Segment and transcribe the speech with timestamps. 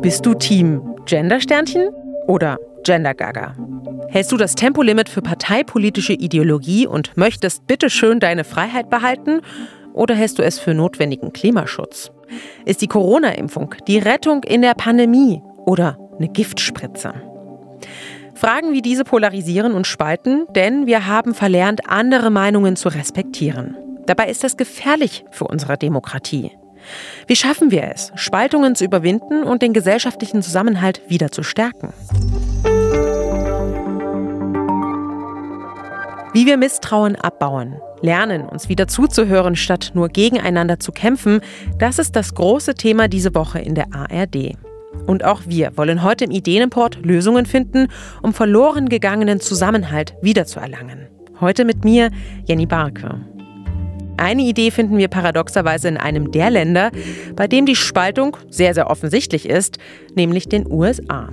[0.00, 1.90] Bist du Team Gendersternchen
[2.26, 3.54] oder Gendergaga?
[4.08, 9.40] Hältst du das Tempolimit für parteipolitische Ideologie und möchtest bitte schön deine Freiheit behalten?
[9.92, 12.10] Oder hältst du es für notwendigen Klimaschutz?
[12.64, 17.12] Ist die Corona-Impfung die Rettung in der Pandemie oder eine Giftspritze?
[18.34, 23.76] Fragen wie diese polarisieren und spalten, denn wir haben verlernt, andere Meinungen zu respektieren.
[24.06, 26.52] Dabei ist das gefährlich für unsere Demokratie.
[27.26, 31.92] Wie schaffen wir es, Spaltungen zu überwinden und den gesellschaftlichen Zusammenhalt wieder zu stärken?
[36.34, 41.40] Wie wir Misstrauen abbauen, lernen, uns wieder zuzuhören, statt nur gegeneinander zu kämpfen,
[41.78, 44.56] das ist das große Thema diese Woche in der ARD.
[45.06, 47.88] Und auch wir wollen heute im Ideenimport Lösungen finden,
[48.22, 51.08] um verloren gegangenen Zusammenhalt wiederzuerlangen.
[51.40, 52.10] Heute mit mir,
[52.46, 53.20] Jenny Barke.
[54.16, 56.90] Eine Idee finden wir paradoxerweise in einem der Länder,
[57.34, 59.78] bei dem die Spaltung sehr, sehr offensichtlich ist,
[60.14, 61.30] nämlich den USA.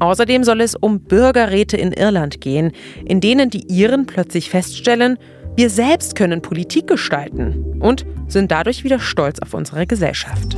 [0.00, 2.72] Außerdem soll es um Bürgerräte in Irland gehen,
[3.04, 5.18] in denen die Iren plötzlich feststellen,
[5.56, 10.56] wir selbst können Politik gestalten und sind dadurch wieder stolz auf unsere Gesellschaft.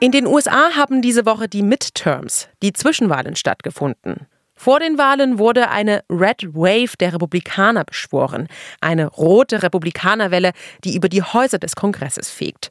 [0.00, 4.26] In den USA haben diese Woche die Midterms, die Zwischenwahlen stattgefunden.
[4.62, 8.46] Vor den Wahlen wurde eine Red Wave der Republikaner beschworen,
[8.80, 10.52] eine rote Republikanerwelle,
[10.84, 12.68] die über die Häuser des Kongresses fegt.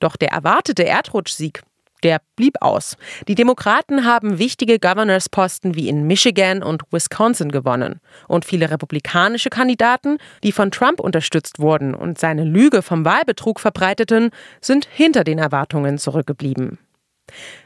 [0.00, 1.62] Doch der erwartete Erdrutschsieg
[2.02, 2.98] der blieb aus.
[3.26, 8.00] Die Demokraten haben wichtige Governorsposten wie in Michigan und Wisconsin gewonnen.
[8.28, 14.30] Und viele republikanische Kandidaten, die von Trump unterstützt wurden und seine Lüge vom Wahlbetrug verbreiteten,
[14.60, 16.78] sind hinter den Erwartungen zurückgeblieben.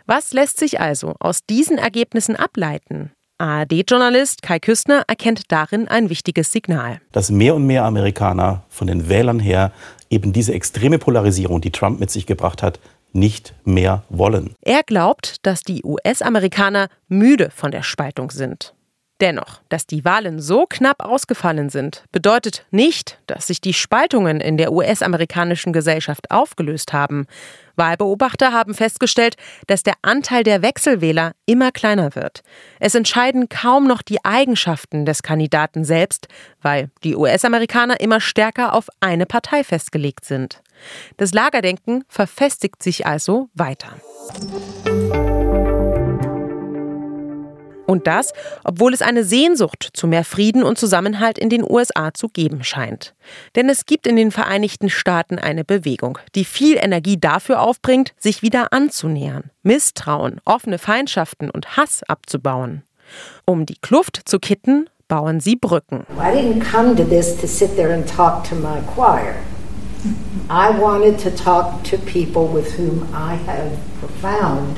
[0.07, 3.14] Was lässt sich also aus diesen Ergebnissen ableiten?
[3.39, 7.01] ARD-Journalist Kai Küstner erkennt darin ein wichtiges Signal.
[7.11, 9.73] Dass mehr und mehr Amerikaner von den Wählern her
[10.09, 12.79] eben diese extreme Polarisierung, die Trump mit sich gebracht hat,
[13.13, 14.55] nicht mehr wollen.
[14.63, 18.73] Er glaubt, dass die US-Amerikaner müde von der Spaltung sind.
[19.25, 24.59] Dennoch, dass die Wahlen so knapp ausgefallen sind, bedeutet nicht, dass sich die Spaltungen in
[24.59, 27.27] der US-amerikanischen Gesellschaft aufgelöst haben.
[27.75, 29.37] Wahlbeobachter haben festgestellt,
[29.67, 32.43] dass der Anteil der Wechselwähler immer kleiner wird.
[32.81, 36.29] Es entscheiden kaum noch die Eigenschaften des Kandidaten selbst,
[36.61, 40.63] weil die US-Amerikaner immer stärker auf eine Partei festgelegt sind.
[41.17, 43.89] Das Lagerdenken verfestigt sich also weiter.
[47.87, 48.33] Und das,
[48.65, 53.15] obwohl es eine Sehnsucht zu mehr Frieden und Zusammenhalt in den USA zu geben scheint.
[53.57, 58.43] Denn es gibt in den Vereinigten Staaten eine Bewegung, die viel Energie dafür aufbringt, sich
[58.43, 62.83] wieder anzunähern, Misstrauen, offene Feindschaften und Hass abzubauen.
[63.45, 66.07] Um die Kluft zu kitten, bauen sie Brücken.
[66.19, 69.35] I didn't come to this to sit there and talk to my choir.
[70.51, 74.77] I wanted to talk to people with whom I have profound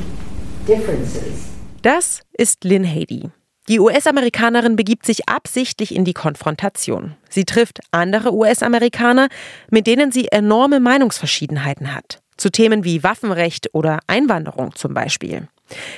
[0.66, 1.55] differences.
[1.86, 3.30] Das ist Lynn Hady.
[3.68, 7.14] Die US-Amerikanerin begibt sich absichtlich in die Konfrontation.
[7.28, 9.28] Sie trifft andere US-Amerikaner,
[9.70, 12.18] mit denen sie enorme Meinungsverschiedenheiten hat.
[12.36, 15.46] Zu Themen wie Waffenrecht oder Einwanderung zum Beispiel.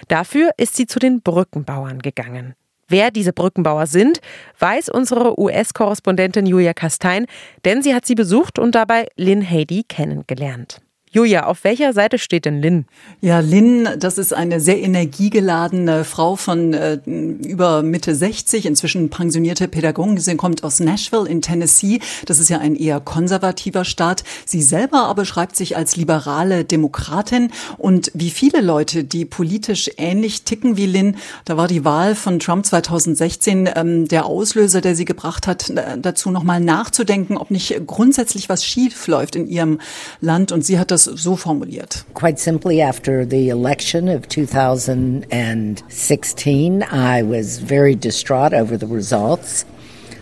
[0.09, 2.53] Dafür ist sie zu den Brückenbauern gegangen.
[2.87, 4.20] Wer diese Brückenbauer sind,
[4.59, 7.25] weiß unsere US-Korrespondentin Julia Kastein,
[7.65, 10.82] denn sie hat sie besucht und dabei Lynn Hady kennengelernt.
[11.10, 12.84] Julia, auf welcher Seite steht denn Lynn?
[13.20, 19.69] Ja, Lynn, das ist eine sehr energiegeladene Frau von äh, über Mitte 60, inzwischen pensionierte
[19.69, 20.19] Pädagogin.
[20.19, 22.00] Sie kommt aus Nashville in Tennessee.
[22.26, 24.22] Das ist ja ein eher konservativer Staat.
[24.44, 27.50] Sie selber aber schreibt sich als liberale Demokratin.
[27.78, 32.38] Und wie viele Leute, die politisch ähnlich ticken wie Lynn, da war die Wahl von
[32.38, 38.48] Trump 2016 ähm, der Auslöser, der sie gebracht hat, dazu nochmal nachzudenken, ob nicht grundsätzlich
[38.48, 39.80] was schief läuft in ihrem
[40.20, 40.52] Land.
[40.52, 42.04] Und sie hat das das so formuliert.
[42.14, 49.64] Quite simply, after the election of 2016, I was very distraught over the results.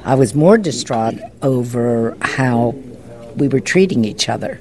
[0.05, 2.75] I was more distraught over how
[3.37, 4.61] we were treating each other.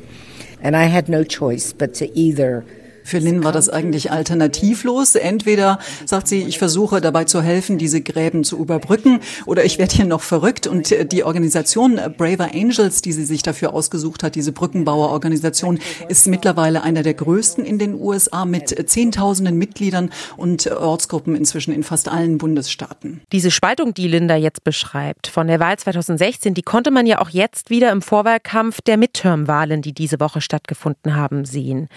[0.62, 2.66] And I had no choice but to either
[3.06, 5.14] Für Lynn war das eigentlich alternativlos.
[5.14, 9.96] Entweder sagt sie, ich versuche dabei zu helfen, diese Gräben zu überbrücken, oder ich werde
[9.96, 10.66] hier noch verrückt.
[10.66, 15.78] Und äh, die Organisation Braver Angels, die sie sich dafür ausgesucht hat, diese Brückenbauerorganisation,
[16.10, 21.84] ist mittlerweile einer der größten in den USA mit Zehntausenden Mitgliedern und Ortsgruppen inzwischen in
[21.84, 23.22] fast allen Bundesstaaten.
[23.32, 27.30] Diese Spaltung, die Linda jetzt beschreibt, von der Wahl 2016, die konnte man ja auch
[27.30, 31.88] jetzt wieder im Vorwahlkampf der Midterm-Wahlen, die diese Woche stattgefunden haben, sehen.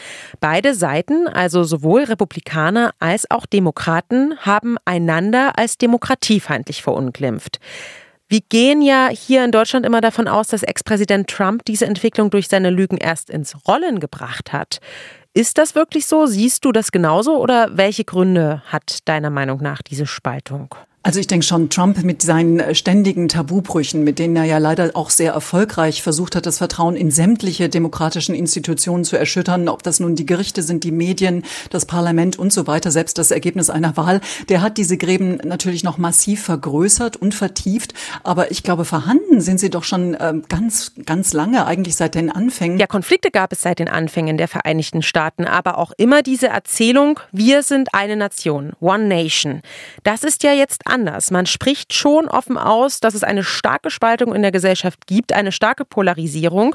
[0.41, 7.61] Beide Seiten Seiten, also sowohl Republikaner als auch Demokraten, haben einander als demokratiefeindlich verunglimpft.
[8.27, 12.49] Wir gehen ja hier in Deutschland immer davon aus, dass Ex-Präsident Trump diese Entwicklung durch
[12.49, 14.81] seine Lügen erst ins Rollen gebracht hat.
[15.35, 16.27] Ist das wirklich so?
[16.27, 20.75] Siehst du das genauso oder welche Gründe hat deiner Meinung nach diese Spaltung?
[21.05, 24.91] Also ich denke schon, Trump mit seinen äh, ständigen Tabubrüchen, mit denen er ja leider
[24.95, 30.01] auch sehr erfolgreich versucht hat, das Vertrauen in sämtliche demokratischen Institutionen zu erschüttern, ob das
[30.01, 33.97] nun die Gerichte sind, die Medien, das Parlament und so weiter, selbst das Ergebnis einer
[33.97, 37.95] Wahl, der hat diese Gräben natürlich noch massiv vergrößert und vertieft.
[38.25, 42.29] Aber ich glaube, vorhanden sind sie doch schon ähm, ganz, ganz lange, eigentlich seit den
[42.29, 42.81] Anfängen.
[42.81, 47.21] Ja, Konflikte gab es seit den Anfängen der Vereinigten Staaten, aber auch immer diese Erzählung,
[47.31, 49.63] wir sind eine Nation, One Nation.
[50.03, 51.31] Das ist ja jetzt anders.
[51.31, 55.53] Man spricht schon offen aus, dass es eine starke Spaltung in der Gesellschaft gibt, eine
[55.53, 56.75] starke Polarisierung.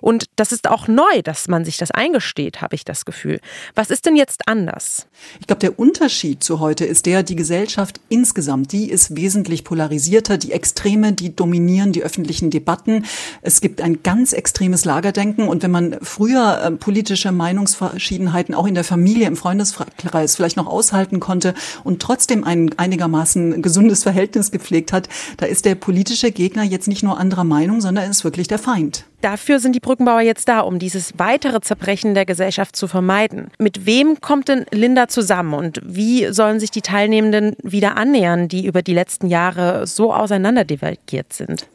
[0.00, 3.40] Und das ist auch neu, dass man sich das eingesteht, habe ich das Gefühl.
[3.74, 5.06] Was ist denn jetzt anders?
[5.40, 10.38] Ich glaube, der Unterschied zu heute ist der, die Gesellschaft insgesamt, die ist wesentlich polarisierter.
[10.38, 13.04] Die Extreme, die dominieren die öffentlichen Debatten.
[13.42, 15.48] Es gibt ein ganz extremes Lagerdenken.
[15.48, 20.66] Und wenn man früher äh, politische Meinungsverschiedenheiten auch in der Familie, im Freundeskreis vielleicht noch
[20.66, 26.62] aushalten konnte und trotzdem ein einigermaßen gesundes Verhältnis gepflegt hat, da ist der politische Gegner
[26.62, 29.04] jetzt nicht nur anderer Meinung, sondern ist wirklich der Feind.
[29.20, 33.50] Dafür sind die Brückenbauer jetzt da, um dieses weitere Zerbrechen der Gesellschaft zu vermeiden.
[33.58, 38.66] Mit wem kommt denn Linda zusammen und wie sollen sich die Teilnehmenden wieder annähern, die
[38.66, 41.68] über die letzten Jahre so auseinanderdividiert sind?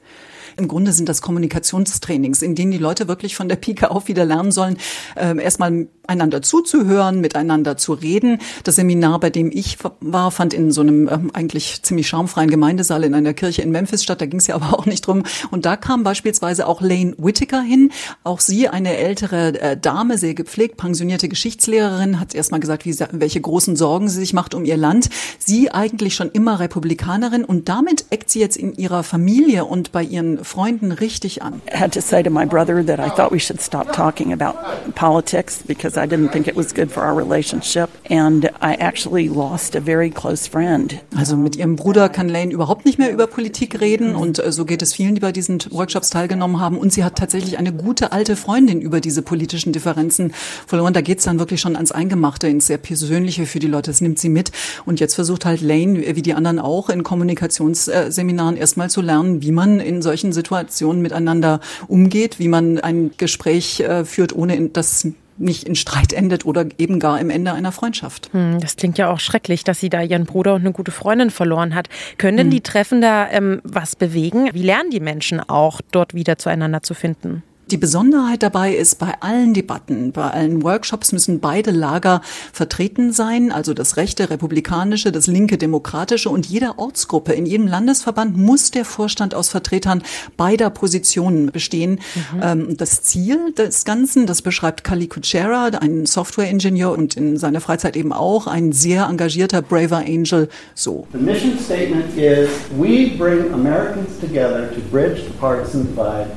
[0.57, 4.25] Im Grunde sind das Kommunikationstrainings, in denen die Leute wirklich von der Pike auf wieder
[4.25, 4.77] lernen sollen,
[5.15, 8.39] äh, erstmal einander zuzuhören, miteinander zu reden.
[8.63, 13.03] Das Seminar, bei dem ich war, fand in so einem ähm, eigentlich ziemlich schamfreien Gemeindesaal
[13.03, 14.19] in einer Kirche in Memphis statt.
[14.19, 15.23] Da ging es ja aber auch nicht drum.
[15.51, 17.91] Und da kam beispielsweise auch Lane Whittaker hin.
[18.23, 22.95] Auch sie, eine ältere äh, Dame, sehr gepflegt, pensionierte Geschichtslehrerin, hat erst mal gesagt, wie,
[23.11, 25.09] welche großen Sorgen sie sich macht um ihr Land.
[25.37, 30.03] Sie eigentlich schon immer Republikanerin und damit eckt sie jetzt in ihrer Familie und bei
[30.03, 31.61] ihren Freunden richtig an.
[31.71, 34.57] I had to say to my brother that I thought we should stop talking about
[34.95, 39.75] politics because I didn't think it was good for our relationship and I actually lost
[39.75, 40.99] a very close friend.
[41.15, 44.65] Also mit ihrem Bruder kann Lane überhaupt nicht mehr über Politik reden und äh, so
[44.65, 48.11] geht es vielen, die bei diesen Workshops teilgenommen haben und sie hat tatsächlich eine gute
[48.11, 50.33] alte Freundin über diese politischen Differenzen
[50.65, 50.93] verloren.
[50.93, 53.91] Da geht's dann wirklich schon ans Eingemachte, ins sehr Persönliche für die Leute.
[53.91, 54.51] Das nimmt sie mit
[54.85, 59.51] und jetzt versucht halt Lane, wie die anderen auch, in Kommunikationsseminaren erstmal zu lernen, wie
[59.51, 65.07] man in solchen Situationen miteinander umgeht, wie man ein Gespräch äh, führt, ohne dass
[65.39, 68.29] nicht in Streit endet oder eben gar im Ende einer Freundschaft.
[68.33, 71.29] Hm, das klingt ja auch schrecklich, dass sie da ihren Bruder und eine gute Freundin
[71.29, 71.89] verloren hat.
[72.17, 72.51] Können denn hm.
[72.51, 74.49] die Treffen da ähm, was bewegen?
[74.53, 77.43] Wie lernen die Menschen auch, dort wieder zueinander zu finden?
[77.71, 82.21] Die Besonderheit dabei ist, bei allen Debatten, bei allen Workshops müssen beide Lager
[82.51, 88.35] vertreten sein, also das rechte republikanische, das linke demokratische und jeder Ortsgruppe, in jedem Landesverband
[88.35, 90.01] muss der Vorstand aus Vertretern
[90.35, 91.99] beider Positionen bestehen.
[92.33, 92.41] Mhm.
[92.41, 97.95] Ähm, das Ziel des Ganzen, das beschreibt Kali Kuchera, ein Software-Ingenieur und in seiner Freizeit
[97.95, 101.05] eben auch ein sehr engagierter Braver Angel, so.
[101.11, 102.49] The mission statement is,
[102.79, 106.31] we bring Americans together to bridge the partisan divide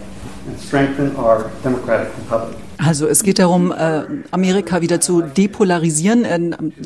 [0.46, 2.58] and strengthen our democratic republic.
[2.84, 4.02] Also es geht darum, äh,
[4.32, 6.24] Amerika wieder zu depolarisieren.
[6.24, 6.40] Er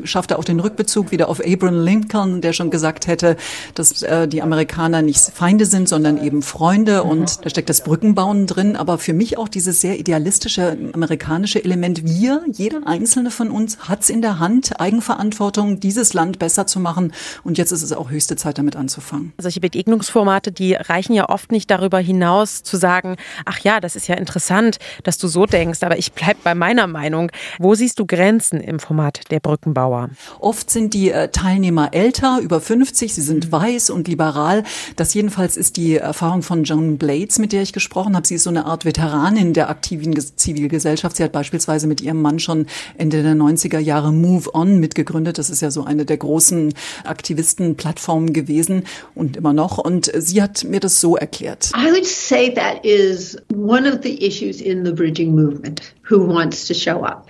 [0.05, 3.37] schafft auch den Rückbezug wieder auf Abraham Lincoln, der schon gesagt hätte,
[3.75, 7.03] dass äh, die Amerikaner nicht Feinde sind, sondern eben Freunde.
[7.03, 7.11] Mhm.
[7.11, 8.77] Und da steckt das Brückenbauen drin.
[8.77, 12.05] Aber für mich auch dieses sehr idealistische amerikanische Element.
[12.05, 17.13] Wir, jeder einzelne von uns, hat's in der Hand, Eigenverantwortung, dieses Land besser zu machen.
[17.43, 19.33] Und jetzt ist es auch höchste Zeit, damit anzufangen.
[19.39, 24.09] Solche Begegnungsformate, die reichen ja oft nicht darüber hinaus, zu sagen, ach ja, das ist
[24.09, 27.31] ja interessant, dass du so denkst aber ich bleibe bei meiner Meinung.
[27.59, 30.11] Wo siehst du Grenzen im Format der Brückenbauer?
[30.41, 34.65] Oft sind die äh, Teilnehmer älter, über 50, sie sind weiß und liberal.
[34.97, 38.27] Das jedenfalls ist die Erfahrung von Joan Blades, mit der ich gesprochen habe.
[38.27, 41.17] Sie ist so eine Art Veteranin der aktiven Zivilgesellschaft.
[41.17, 42.67] Sie hat beispielsweise mit ihrem Mann schon
[42.99, 45.39] Ende der 90er Jahre Move On mitgegründet.
[45.39, 46.75] Das ist ja so eine der großen
[47.05, 48.83] Aktivistenplattformen gewesen
[49.15, 49.79] und immer noch.
[49.79, 51.71] Und sie hat mir das so erklärt.
[51.77, 55.66] I would say that is one of the issues in the bridging movement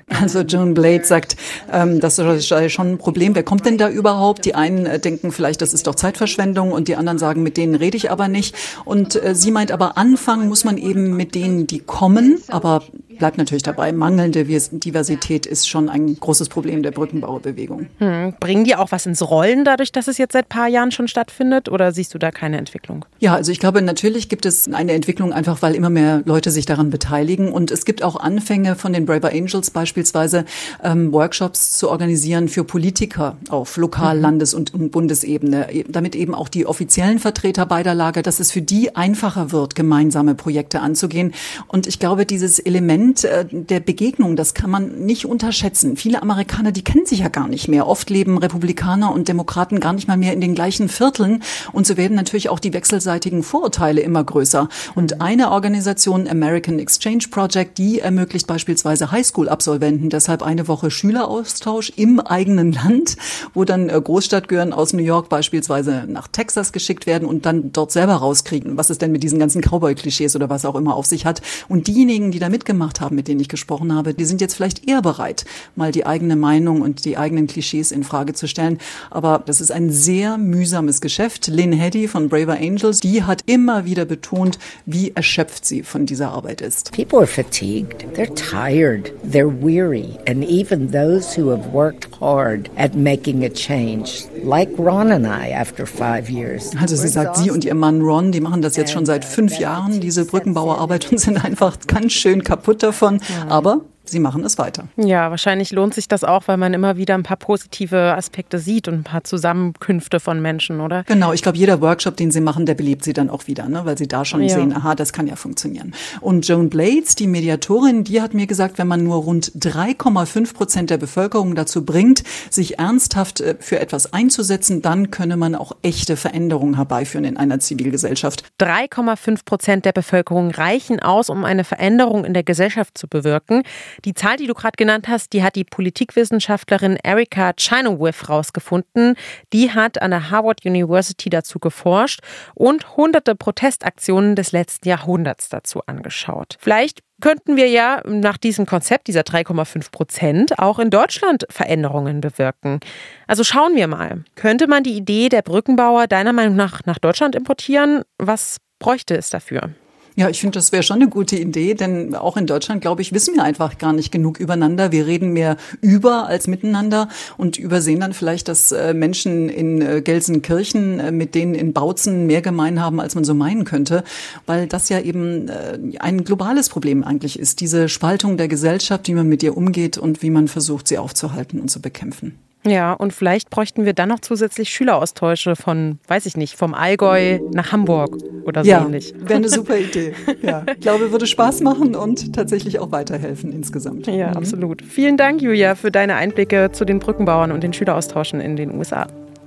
[0.08, 1.36] Also Joan Blade sagt,
[1.72, 3.34] ähm, das ist schon ein Problem.
[3.34, 4.44] Wer kommt denn da überhaupt?
[4.44, 7.74] Die einen äh, denken vielleicht, das ist doch Zeitverschwendung und die anderen sagen, mit denen
[7.74, 8.54] rede ich aber nicht.
[8.84, 12.38] Und äh, sie meint aber, anfangen muss man eben mit denen, die kommen.
[12.48, 12.82] Aber
[13.18, 17.86] bleibt natürlich dabei, mangelnde Diversität ist schon ein großes Problem der Brückenbauerbewegung.
[17.98, 18.34] Hm.
[18.40, 21.08] Bringen die auch was ins Rollen dadurch, dass es jetzt seit ein paar Jahren schon
[21.08, 23.04] stattfindet oder siehst du da keine Entwicklung?
[23.18, 26.66] Ja, also ich glaube, natürlich gibt es eine Entwicklung einfach, weil immer mehr Leute sich
[26.66, 30.44] daran beteiligen und es gibt auch Anfänge von den Braver Angels beispielsweise,
[30.82, 34.22] ähm, Workshops zu organisieren für Politiker auf Lokal-, mhm.
[34.22, 38.62] Landes- und Bundesebene, e, damit eben auch die offiziellen Vertreter beider Lager, dass es für
[38.62, 41.32] die einfacher wird, gemeinsame Projekte anzugehen.
[41.68, 45.96] Und ich glaube, dieses Element äh, der Begegnung, das kann man nicht unterschätzen.
[45.96, 47.86] Viele Amerikaner, die kennen sich ja gar nicht mehr.
[47.86, 51.42] Oft leben Republikaner und Demokraten gar nicht mal mehr in den gleichen Vierteln.
[51.72, 54.68] Und so werden natürlich auch die wechselseitigen Vorurteile immer größer.
[54.94, 62.20] Und eine Organisation, American Exchange Project, die ermöglicht beispielsweise Highschool-Absolventen deshalb eine Woche Schüleraustausch im
[62.20, 63.16] eigenen Land,
[63.54, 67.92] wo dann äh, Großstadtgehören aus New York beispielsweise nach Texas geschickt werden und dann dort
[67.92, 71.26] selber rauskriegen, was es denn mit diesen ganzen Cowboy-Klischees oder was auch immer auf sich
[71.26, 71.42] hat.
[71.68, 74.88] Und diejenigen, die da mitgemacht haben, mit denen ich gesprochen habe, die sind jetzt vielleicht
[74.88, 78.78] eher bereit, mal die eigene Meinung und die eigenen Klischees in Frage zu stellen.
[79.10, 81.48] Aber das ist ein sehr mühsames Geschäft.
[81.48, 86.30] Lynn Heddy von Braver Angels, die hat immer wieder betont, wie erschöpft sie von dieser
[86.30, 86.92] Arbeit ist.
[86.92, 88.04] People are fatigued.
[88.14, 89.12] They're tired.
[89.24, 90.18] They're weary.
[90.28, 95.52] And even those who have worked hard at making a change, like Ron and I
[95.52, 96.72] after five years.
[96.80, 99.58] Also sie sagt, sie und ihr Mann Ron, die machen das jetzt schon seit fünf
[99.58, 103.20] Jahren, diese Brückenbauerarbeit und sind einfach ganz schön kaputt davon.
[103.48, 104.88] Aber sie machen es weiter.
[104.96, 108.88] Ja, wahrscheinlich lohnt sich das auch, weil man immer wieder ein paar positive Aspekte sieht
[108.88, 111.04] und ein paar Zusammenkünfte von Menschen, oder?
[111.04, 113.84] Genau, ich glaube, jeder Workshop, den sie machen, der belebt sie dann auch wieder, ne?
[113.84, 114.48] weil sie da schon ja.
[114.48, 115.94] sehen, aha, das kann ja funktionieren.
[116.20, 120.90] Und Joan Blades, die Mediatorin, die hat mir gesagt, wenn man nur rund 3,5 Prozent
[120.90, 126.16] der Bevölkerung dazu bringt, sich ernsthaft äh, für etwas einzusetzen, dann könne man auch echte
[126.16, 128.44] Veränderungen herbeiführen in einer Zivilgesellschaft.
[128.60, 133.62] 3,5 Prozent der Bevölkerung reichen aus, um eine Veränderung in der Gesellschaft zu bewirken.
[134.04, 139.16] Die Zahl, die du gerade genannt hast, die hat die Politikwissenschaftlerin Erika Chinowith rausgefunden.
[139.52, 142.20] Die hat an der Harvard University dazu geforscht
[142.54, 146.56] und hunderte Protestaktionen des letzten Jahrhunderts dazu angeschaut.
[146.58, 152.80] Vielleicht könnten wir ja nach diesem Konzept dieser 3,5 Prozent auch in Deutschland Veränderungen bewirken.
[153.26, 154.24] Also schauen wir mal.
[154.34, 158.02] Könnte man die Idee der Brückenbauer deiner Meinung nach nach Deutschland importieren?
[158.18, 159.70] Was bräuchte es dafür?
[160.18, 163.12] Ja, ich finde, das wäre schon eine gute Idee, denn auch in Deutschland, glaube ich,
[163.12, 164.90] wissen wir einfach gar nicht genug übereinander.
[164.90, 170.00] Wir reden mehr über als miteinander und übersehen dann vielleicht, dass äh, Menschen in äh,
[170.00, 174.04] Gelsenkirchen äh, mit denen in Bautzen mehr gemein haben, als man so meinen könnte,
[174.46, 175.50] weil das ja eben
[175.98, 180.22] ein globales Problem eigentlich ist, diese Spaltung der Gesellschaft, wie man mit ihr umgeht und
[180.22, 182.38] wie man versucht, sie aufzuhalten und zu bekämpfen.
[182.66, 187.38] Ja, und vielleicht bräuchten wir dann noch zusätzlich Schüleraustausche von, weiß ich nicht, vom Allgäu
[187.52, 188.16] nach Hamburg
[188.46, 189.14] oder so ja, ähnlich.
[189.18, 190.12] Wäre eine super Idee.
[190.42, 194.06] Ja, ich glaube, würde Spaß machen und tatsächlich auch weiterhelfen insgesamt.
[194.06, 194.36] Ja, mhm.
[194.36, 194.82] absolut.
[194.82, 199.06] Vielen Dank, Julia, für deine Einblicke zu den Brückenbauern und den Schüleraustauschen in den USA.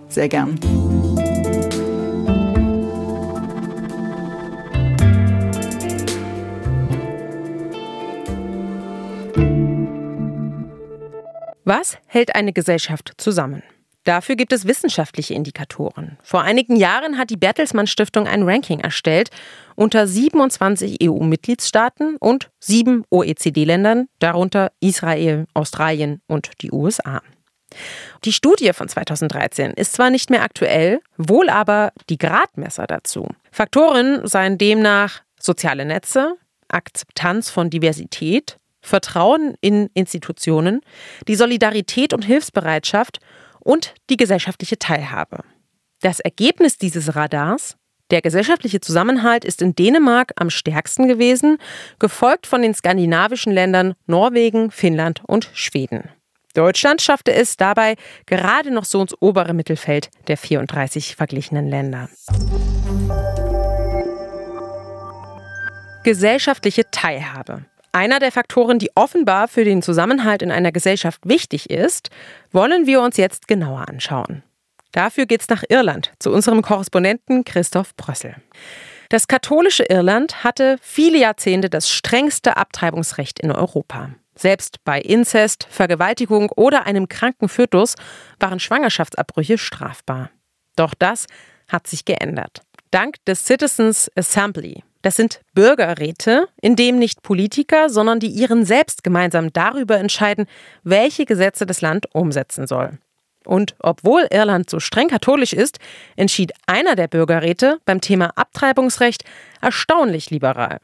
[0.09, 0.59] Sehr gern.
[11.63, 13.61] Was hält eine Gesellschaft zusammen?
[14.09, 16.17] Dafür gibt es wissenschaftliche Indikatoren.
[16.23, 19.29] Vor einigen Jahren hat die Bertelsmann Stiftung ein Ranking erstellt
[19.75, 27.21] unter 27 EU-Mitgliedstaaten und sieben OECD-Ländern, darunter Israel, Australien und die USA.
[28.25, 33.27] Die Studie von 2013 ist zwar nicht mehr aktuell, wohl aber die Gradmesser dazu.
[33.51, 36.33] Faktoren seien demnach soziale Netze,
[36.67, 40.81] Akzeptanz von Diversität, Vertrauen in Institutionen,
[41.27, 43.19] die Solidarität und Hilfsbereitschaft
[43.59, 45.43] und die gesellschaftliche Teilhabe.
[46.01, 47.75] Das Ergebnis dieses Radars
[48.11, 51.59] der gesellschaftliche Zusammenhalt ist in Dänemark am stärksten gewesen,
[51.99, 56.09] gefolgt von den skandinavischen Ländern Norwegen, Finnland und Schweden.
[56.55, 62.09] Deutschland schaffte es dabei gerade noch so ins obere Mittelfeld der 34 verglichenen Länder.
[66.03, 67.65] Gesellschaftliche Teilhabe.
[67.91, 72.09] Einer der Faktoren, die offenbar für den Zusammenhalt in einer Gesellschaft wichtig ist,
[72.51, 74.43] wollen wir uns jetzt genauer anschauen.
[74.91, 78.35] Dafür geht's nach Irland zu unserem Korrespondenten Christoph Brössel.
[79.09, 84.11] Das katholische Irland hatte viele Jahrzehnte das strengste Abtreibungsrecht in Europa.
[84.35, 87.95] Selbst bei Inzest, Vergewaltigung oder einem kranken Fötus
[88.39, 90.29] waren Schwangerschaftsabbrüche strafbar.
[90.75, 91.25] Doch das
[91.67, 92.61] hat sich geändert.
[92.91, 99.03] Dank des Citizens Assembly, das sind Bürgerräte, in dem nicht Politiker, sondern die ihren selbst
[99.03, 100.45] gemeinsam darüber entscheiden,
[100.83, 102.97] welche Gesetze das Land umsetzen soll.
[103.45, 105.79] Und obwohl Irland so streng katholisch ist,
[106.17, 109.23] entschied einer der Bürgerräte beim Thema Abtreibungsrecht
[109.61, 110.79] erstaunlich liberal.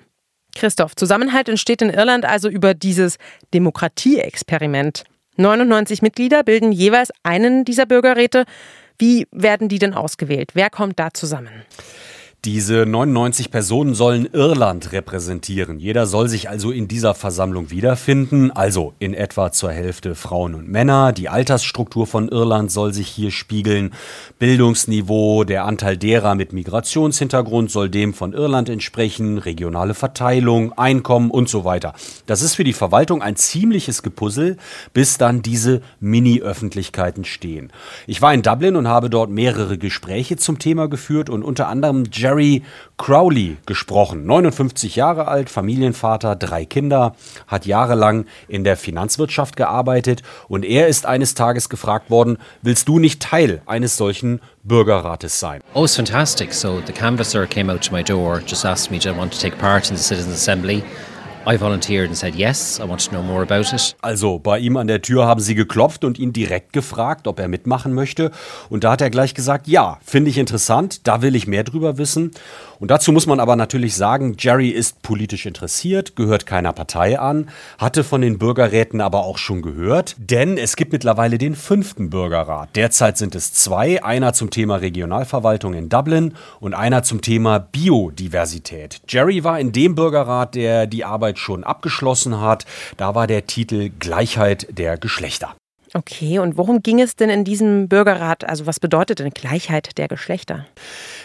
[0.55, 3.17] Christoph, Zusammenhalt entsteht in Irland also über dieses
[3.53, 5.03] Demokratieexperiment.
[5.35, 8.45] 99 Mitglieder bilden jeweils einen dieser Bürgerräte.
[8.97, 10.51] Wie werden die denn ausgewählt?
[10.53, 11.65] Wer kommt da zusammen?
[12.45, 15.79] Diese 99 Personen sollen Irland repräsentieren.
[15.79, 20.69] Jeder soll sich also in dieser Versammlung wiederfinden, also in etwa zur Hälfte Frauen und
[20.69, 21.11] Männer.
[21.11, 23.93] Die Altersstruktur von Irland soll sich hier spiegeln.
[24.37, 31.49] Bildungsniveau, der Anteil derer mit Migrationshintergrund soll dem von Irland entsprechen, regionale Verteilung, Einkommen und
[31.49, 31.95] so weiter.
[32.27, 34.57] Das ist für die Verwaltung ein ziemliches Gepuzzle,
[34.93, 37.71] bis dann diese Mini-Öffentlichkeiten stehen.
[38.05, 42.03] Ich war in Dublin und habe dort mehrere Gespräche zum Thema geführt und unter anderem
[42.11, 42.63] Jerry Gary
[42.97, 44.25] Crowley gesprochen.
[44.25, 47.15] 59 Jahre alt, Familienvater, drei Kinder,
[47.47, 52.99] hat jahrelang in der Finanzwirtschaft gearbeitet und er ist eines Tages gefragt worden, willst du
[52.99, 55.61] nicht Teil eines solchen Bürgerrates sein?
[55.73, 56.53] Oh, it's fantastic.
[56.53, 59.39] So the canvasser came out to my door, just asked me, do I want to
[59.39, 60.83] take part in the Citizens Assembly?
[61.47, 63.95] I volunteered and said yes, I want to know more about it.
[64.01, 67.47] Also bei ihm an der Tür haben sie geklopft und ihn direkt gefragt, ob er
[67.47, 68.31] mitmachen möchte.
[68.69, 71.99] Und da hat er gleich gesagt, ja, finde ich interessant, da will ich mehr drüber
[71.99, 72.31] wissen.
[72.79, 77.49] Und dazu muss man aber natürlich sagen, Jerry ist politisch interessiert, gehört keiner Partei an,
[77.77, 82.69] hatte von den Bürgerräten aber auch schon gehört, denn es gibt mittlerweile den fünften Bürgerrat.
[82.75, 89.01] Derzeit sind es zwei, einer zum Thema Regionalverwaltung in Dublin und einer zum Thema Biodiversität.
[89.07, 92.65] Jerry war in dem Bürgerrat, der die Arbeit schon abgeschlossen hat.
[92.97, 95.55] Da war der Titel Gleichheit der Geschlechter.
[95.93, 98.43] Okay, und worum ging es denn in diesem Bürgerrat?
[98.43, 100.65] Also was bedeutet denn Gleichheit der Geschlechter?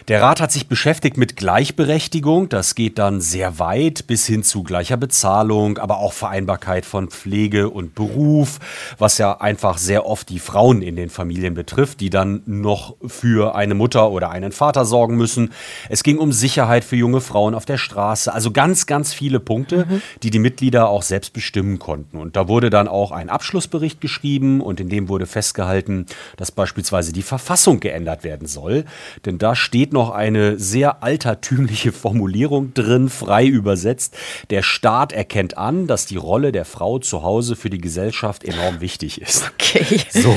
[0.09, 2.49] Der Rat hat sich beschäftigt mit Gleichberechtigung.
[2.49, 7.69] Das geht dann sehr weit bis hin zu gleicher Bezahlung, aber auch Vereinbarkeit von Pflege
[7.69, 8.59] und Beruf,
[8.99, 13.55] was ja einfach sehr oft die Frauen in den Familien betrifft, die dann noch für
[13.55, 15.53] eine Mutter oder einen Vater sorgen müssen.
[15.89, 18.33] Es ging um Sicherheit für junge Frauen auf der Straße.
[18.33, 20.03] Also ganz, ganz viele Punkte, mhm.
[20.23, 22.17] die die Mitglieder auch selbst bestimmen konnten.
[22.17, 27.13] Und da wurde dann auch ein Abschlussbericht geschrieben und in dem wurde festgehalten, dass beispielsweise
[27.13, 28.85] die Verfassung geändert werden soll.
[29.25, 34.17] Denn da steht noch eine sehr altertümliche Formulierung drin, frei übersetzt.
[34.51, 38.81] Der Staat erkennt an, dass die Rolle der Frau zu Hause für die Gesellschaft enorm
[38.81, 39.51] wichtig ist.
[39.55, 40.01] Okay.
[40.11, 40.35] So,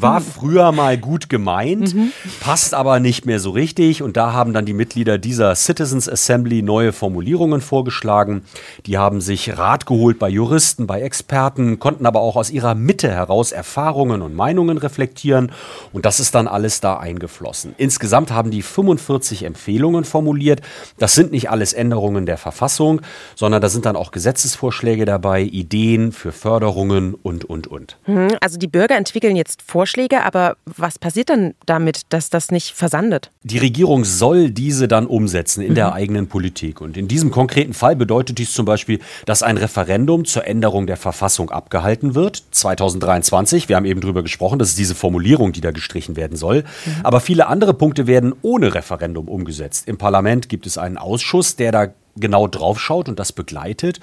[0.00, 2.12] war früher mal gut gemeint, mhm.
[2.40, 4.02] passt aber nicht mehr so richtig.
[4.02, 8.44] Und da haben dann die Mitglieder dieser Citizens Assembly neue Formulierungen vorgeschlagen.
[8.86, 13.10] Die haben sich Rat geholt bei Juristen, bei Experten, konnten aber auch aus ihrer Mitte
[13.10, 15.52] heraus Erfahrungen und Meinungen reflektieren
[15.92, 17.74] und das ist dann alles da eingeflossen.
[17.78, 20.60] Insgesamt haben die 45 Empfehlungen formuliert.
[20.98, 23.00] Das sind nicht alles Änderungen der Verfassung,
[23.36, 27.96] sondern da sind dann auch Gesetzesvorschläge dabei, Ideen für Förderungen und, und, und.
[28.04, 32.72] Hm, also die Bürger entwickeln jetzt Vorschläge, aber was passiert dann damit, dass das nicht
[32.72, 33.30] versandet?
[33.42, 35.76] Die Regierung soll diese dann umsetzen in mhm.
[35.76, 36.80] der eigenen Politik.
[36.80, 40.96] Und in diesem konkreten Fall bedeutet dies zum Beispiel, dass ein Referendum zur Änderung der
[40.96, 43.68] Verfassung abgehalten wird, 2023 20.
[43.68, 46.62] Wir haben eben drüber gesprochen, das ist diese Formulierung, die da gestrichen werden soll.
[46.62, 46.92] Mhm.
[47.02, 49.88] Aber viele andere Punkte werden ohne Referendum umgesetzt.
[49.88, 54.00] Im Parlament gibt es einen Ausschuss, der da genau draufschaut und das begleitet.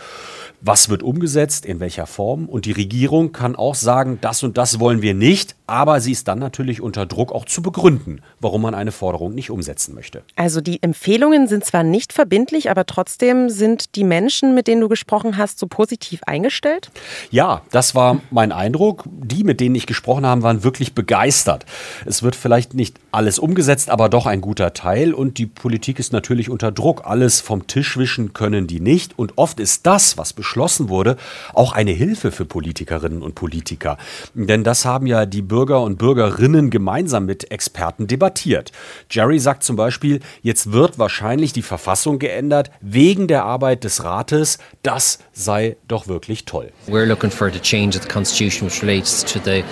[0.62, 2.50] Was wird umgesetzt, in welcher Form?
[2.50, 6.28] Und die Regierung kann auch sagen, das und das wollen wir nicht, aber sie ist
[6.28, 10.22] dann natürlich unter Druck auch zu begründen, warum man eine Forderung nicht umsetzen möchte.
[10.36, 14.89] Also die Empfehlungen sind zwar nicht verbindlich, aber trotzdem sind die Menschen, mit denen du
[14.89, 16.91] gesprochen hast, so positiv eingestellt?
[17.32, 19.06] Ja, das war mein Eindruck.
[19.06, 21.65] Die, mit denen ich gesprochen habe, waren wirklich begeistert.
[22.06, 26.12] Es wird vielleicht nicht alles umgesetzt, aber doch ein guter Teil und die Politik ist
[26.12, 27.04] natürlich unter Druck.
[27.06, 31.18] Alles vom Tisch wischen können die nicht und oft ist das, was beschlossen wurde,
[31.54, 33.98] auch eine Hilfe für Politikerinnen und Politiker.
[34.34, 38.72] Denn das haben ja die Bürger und Bürgerinnen gemeinsam mit Experten debattiert.
[39.10, 44.58] Jerry sagt zum Beispiel, jetzt wird wahrscheinlich die Verfassung geändert wegen der Arbeit des Rates.
[44.84, 46.72] Das sei doch wirklich toll.
[46.88, 49.64] We're looking for the change of the constitution which relates to the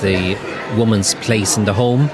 [0.00, 0.36] the
[0.76, 2.10] woman's place in the home.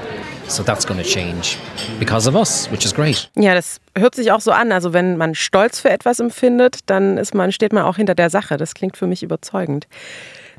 [0.51, 1.57] So that's going to change
[2.01, 3.31] because of us, which is great.
[3.37, 4.73] Ja, das hört sich auch so an.
[4.73, 8.31] Also wenn man Stolz für etwas empfindet, dann ist man, steht man auch hinter der
[8.31, 8.57] Sache.
[8.57, 9.87] Das klingt für mich überzeugend.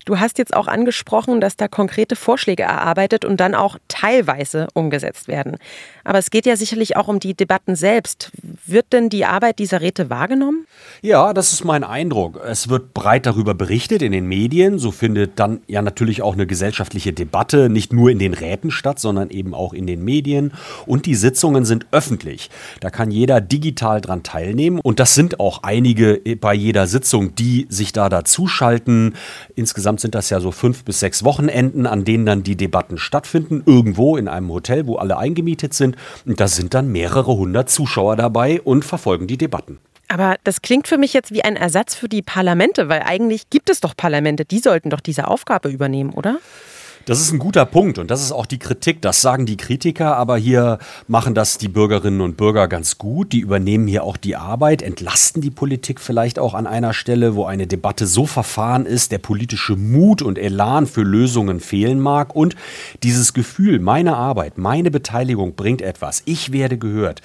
[0.06, 5.28] Du hast jetzt auch angesprochen, dass da konkrete Vorschläge erarbeitet und dann auch teilweise umgesetzt
[5.28, 5.58] werden.
[6.04, 8.32] Aber es geht ja sicherlich auch um die Debatten selbst.
[8.66, 10.66] Wird denn die Arbeit dieser Räte wahrgenommen?
[11.02, 12.42] Ja, das ist mein Eindruck.
[12.44, 14.80] Es wird breit darüber berichtet in den Medien.
[14.80, 19.00] So findet dann ja natürlich auch eine gesellschaftliche Debatte nicht nur in den Räten statt,
[19.00, 20.54] sondern eben auch in den Medien.
[20.86, 22.50] Und die Sitzungen sind öffentlich.
[22.80, 24.80] Da kann jeder digital dran teilnehmen.
[24.80, 29.16] Und das sind auch einige bei jeder Sitzung, die sich da dazuschalten.
[29.56, 33.62] Insgesamt sind das ja so fünf bis sechs Wochenenden, an denen dann die Debatten stattfinden.
[33.66, 35.98] Irgendwo in einem Hotel, wo alle eingemietet sind sind.
[36.26, 39.80] Und da sind dann mehrere hundert Zuschauer dabei und verfolgen die Debatten.
[40.08, 43.70] Aber das klingt für mich jetzt wie ein Ersatz für die Parlamente, weil eigentlich gibt
[43.70, 46.38] es doch Parlamente, die sollten doch diese Aufgabe übernehmen, oder?
[47.06, 49.02] Das ist ein guter Punkt und das ist auch die Kritik.
[49.02, 53.32] Das sagen die Kritiker, aber hier machen das die Bürgerinnen und Bürger ganz gut.
[53.34, 57.46] Die übernehmen hier auch die Arbeit, entlasten die Politik vielleicht auch an einer Stelle, wo
[57.46, 62.56] eine Debatte so verfahren ist, der politische Mut und Elan für Lösungen fehlen mag und
[63.02, 66.22] dieses Gefühl, meine Arbeit, meine Beteiligung bringt etwas.
[66.26, 67.24] Ich werde gehört.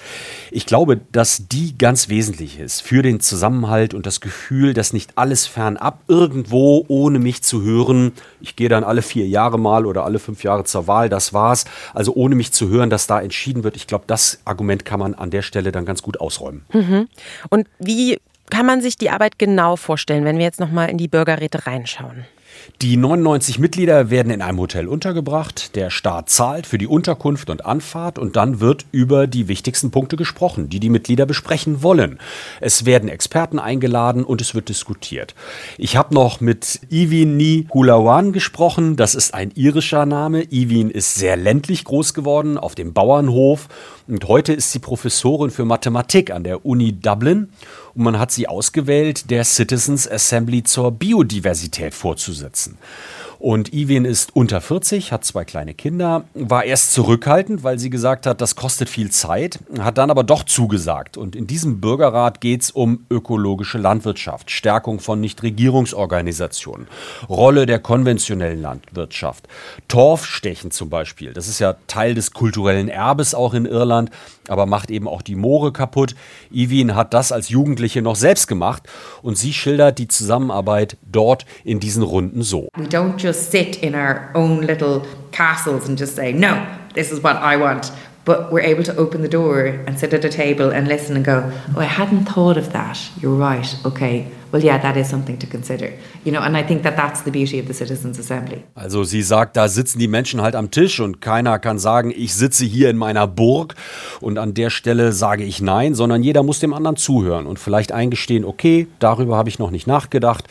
[0.49, 5.19] Ich glaube, dass die ganz wesentlich ist für den Zusammenhalt und das Gefühl, dass nicht
[5.19, 8.13] alles fernab irgendwo ohne mich zu hören.
[8.41, 11.33] Ich gehe dann alle vier Jahre mal mal oder alle fünf Jahre zur Wahl, das
[11.33, 11.65] war's.
[11.93, 13.75] Also ohne mich zu hören, dass da entschieden wird.
[13.75, 16.65] Ich glaube, das Argument kann man an der Stelle dann ganz gut ausräumen.
[16.71, 17.07] Mhm.
[17.49, 21.09] Und wie kann man sich die Arbeit genau vorstellen, wenn wir jetzt nochmal in die
[21.09, 22.25] Bürgerräte reinschauen?
[22.81, 25.75] Die 99 Mitglieder werden in einem Hotel untergebracht.
[25.75, 30.15] Der Staat zahlt für die Unterkunft und Anfahrt und dann wird über die wichtigsten Punkte
[30.15, 32.19] gesprochen, die die Mitglieder besprechen wollen.
[32.61, 35.33] Es werden Experten eingeladen und es wird diskutiert.
[35.77, 38.95] Ich habe noch mit Ivin Ni Hulawan gesprochen.
[38.95, 40.43] Das ist ein irischer Name.
[40.43, 43.69] Ivin ist sehr ländlich groß geworden auf dem Bauernhof
[44.07, 47.49] und heute ist sie Professorin für Mathematik an der Uni Dublin
[47.97, 51.95] und man hat sie ausgewählt, der Citizens Assembly zur Biodiversität
[52.47, 52.77] vorzusitzen.
[53.39, 58.25] Und Iwin ist unter 40, hat zwei kleine Kinder, war erst zurückhaltend, weil sie gesagt
[58.25, 61.17] hat, das kostet viel Zeit, hat dann aber doch zugesagt.
[61.17, 66.87] Und in diesem Bürgerrat geht es um ökologische Landwirtschaft, Stärkung von Nichtregierungsorganisationen,
[67.29, 69.47] Rolle der konventionellen Landwirtschaft,
[69.87, 71.33] Torfstechen zum Beispiel.
[71.33, 74.09] Das ist ja Teil des kulturellen Erbes auch in Irland,
[74.47, 76.15] aber macht eben auch die Moore kaputt.
[76.51, 78.83] Iwin hat das als Jugendliche noch selbst gemacht
[79.21, 82.69] und sie schildert die Zusammenarbeit dort in diesen Runden so.
[82.77, 86.53] We don't just sit in our own little castles and just say, no,
[86.93, 87.91] this is what I want.
[88.23, 91.25] But we're able to open the door and sit at a table and listen and
[91.25, 91.37] go,
[91.75, 92.97] oh, I hadn't thought of that.
[93.21, 93.69] You're right.
[93.85, 94.27] Okay.
[94.51, 95.91] Well, yeah, that is something to consider.
[96.23, 98.63] You know, and I think that that's the beauty of the Citizens Assembly.
[98.75, 102.33] Also sie sagt, da sitzen die Menschen halt am Tisch und keiner kann sagen, ich
[102.33, 103.75] sitze hier in meiner Burg
[104.21, 107.91] und an der Stelle sage ich nein, sondern jeder muss dem anderen zuhören und vielleicht
[107.91, 110.45] eingestehen, okay, darüber habe ich noch nicht nachgedacht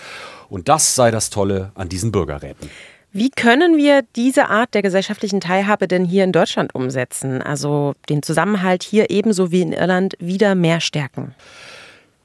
[0.49, 2.71] und das sei das Tolle an diesen Bürgerräten.
[3.13, 7.41] Wie können wir diese Art der gesellschaftlichen Teilhabe denn hier in Deutschland umsetzen?
[7.41, 11.35] Also den Zusammenhalt hier ebenso wie in Irland wieder mehr stärken?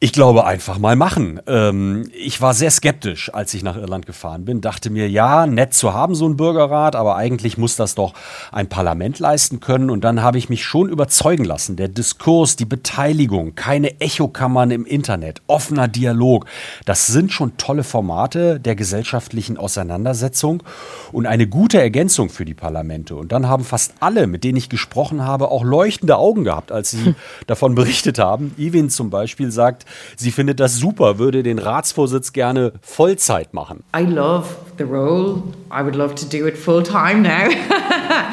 [0.03, 1.39] Ich glaube einfach mal machen.
[1.45, 4.59] Ähm, ich war sehr skeptisch, als ich nach Irland gefahren bin.
[4.59, 8.15] Dachte mir, ja, nett zu haben, so ein Bürgerrat, aber eigentlich muss das doch
[8.51, 9.91] ein Parlament leisten können.
[9.91, 11.75] Und dann habe ich mich schon überzeugen lassen.
[11.75, 16.47] Der Diskurs, die Beteiligung, keine Echokammern im Internet, offener Dialog.
[16.85, 20.63] Das sind schon tolle Formate der gesellschaftlichen Auseinandersetzung
[21.11, 23.15] und eine gute Ergänzung für die Parlamente.
[23.15, 26.89] Und dann haben fast alle, mit denen ich gesprochen habe, auch leuchtende Augen gehabt, als
[26.89, 27.13] sie
[27.45, 28.55] davon berichtet haben.
[28.57, 33.83] Iwin zum Beispiel sagt, Sie findet das super, würde den Ratsvorsitz gerne Vollzeit machen.
[33.95, 35.43] I love the role.
[35.71, 37.49] I would love to do it full time now.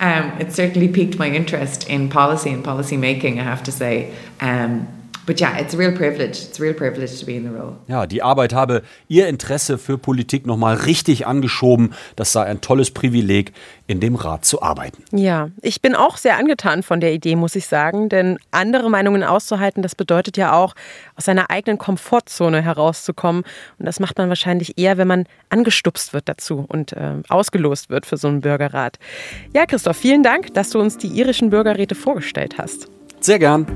[0.00, 4.10] um, it certainly piqued my interest in policy and policy making, I have to say.
[4.40, 4.86] Um,
[5.26, 6.42] But yeah, it's a real privilege.
[6.44, 7.76] It's a real privilege to be in the role.
[7.86, 11.94] Ja, die Arbeit habe ihr Interesse für Politik nochmal richtig angeschoben.
[12.16, 13.52] Das sei ein tolles Privileg,
[13.86, 15.02] in dem Rat zu arbeiten.
[15.12, 18.08] Ja, ich bin auch sehr angetan von der Idee, muss ich sagen.
[18.08, 20.74] Denn andere Meinungen auszuhalten, das bedeutet ja auch,
[21.16, 23.44] aus seiner eigenen Komfortzone herauszukommen.
[23.78, 28.04] Und das macht man wahrscheinlich eher, wenn man angestupst wird dazu und äh, ausgelost wird
[28.04, 28.98] für so einen Bürgerrat.
[29.54, 32.88] Ja, Christoph, vielen Dank, dass du uns die irischen Bürgerräte vorgestellt hast.
[33.20, 33.66] Sehr gern.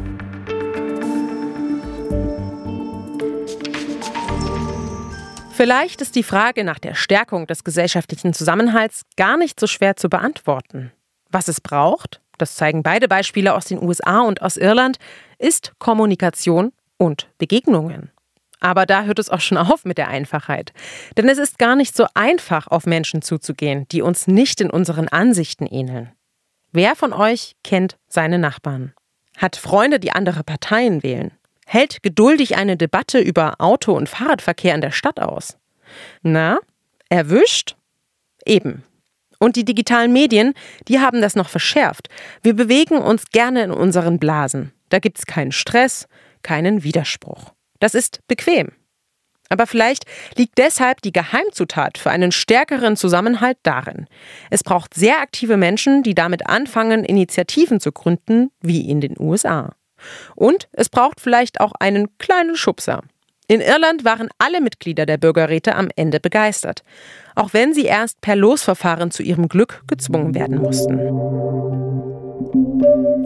[5.59, 10.09] Vielleicht ist die Frage nach der Stärkung des gesellschaftlichen Zusammenhalts gar nicht so schwer zu
[10.09, 10.93] beantworten.
[11.31, 14.99] Was es braucht, das zeigen beide Beispiele aus den USA und aus Irland,
[15.37, 18.13] ist Kommunikation und Begegnungen.
[18.61, 20.73] Aber da hört es auch schon auf mit der Einfachheit.
[21.17, 25.09] Denn es ist gar nicht so einfach, auf Menschen zuzugehen, die uns nicht in unseren
[25.09, 26.13] Ansichten ähneln.
[26.71, 28.95] Wer von euch kennt seine Nachbarn?
[29.37, 31.33] Hat Freunde, die andere Parteien wählen?
[31.69, 35.59] Hält geduldig eine Debatte über Auto- und Fahrradverkehr in der Stadt aus.
[36.23, 36.59] Na,
[37.09, 37.77] erwischt?
[38.45, 38.83] Eben.
[39.39, 40.55] Und die digitalen Medien,
[40.89, 42.09] die haben das noch verschärft.
[42.43, 44.73] Wir bewegen uns gerne in unseren Blasen.
[44.89, 46.09] Da gibt's keinen Stress,
[46.43, 47.53] keinen Widerspruch.
[47.79, 48.73] Das ist bequem.
[49.51, 50.05] Aber vielleicht
[50.37, 54.07] liegt deshalb die Geheimzutat für einen stärkeren Zusammenhalt darin.
[54.51, 59.75] Es braucht sehr aktive Menschen, die damit anfangen, Initiativen zu gründen, wie in den USA.
[60.35, 63.03] Und es braucht vielleicht auch einen kleinen Schubser.
[63.51, 66.83] In Irland waren alle Mitglieder der Bürgerräte am Ende begeistert,
[67.35, 71.01] auch wenn sie erst per Losverfahren zu ihrem Glück gezwungen werden mussten.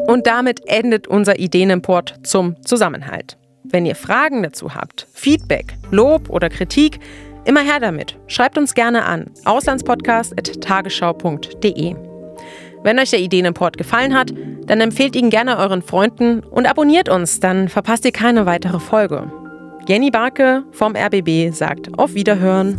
[0.06, 3.36] Und damit endet unser Ideenimport zum Zusammenhalt.
[3.64, 7.00] Wenn ihr Fragen dazu habt, Feedback, Lob oder Kritik,
[7.44, 8.16] immer her damit.
[8.28, 12.11] Schreibt uns gerne an auslandspodcast.tagesschau.de.
[12.82, 14.32] Wenn euch der Ideenimport gefallen hat,
[14.66, 19.30] dann empfehlt ihn gerne euren Freunden und abonniert uns, dann verpasst ihr keine weitere Folge.
[19.86, 22.78] Jenny Barke vom RBB sagt auf Wiederhören.